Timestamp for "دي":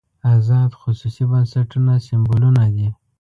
2.75-2.87